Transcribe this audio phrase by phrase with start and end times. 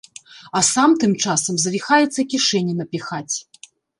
[0.59, 3.35] А сам тым часам завіхаецца кішэні напіхаць.